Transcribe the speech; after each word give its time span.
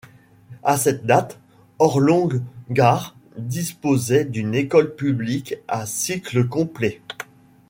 À 0.63 0.77
cette 0.77 1.05
date, 1.05 1.37
Horlong 1.77 2.41
Garre 2.71 3.15
disposait 3.37 4.25
d'une 4.25 4.55
école 4.55 4.95
publique 4.95 5.57
à 5.67 5.85
cycle 5.85 6.47
complet. 6.47 7.01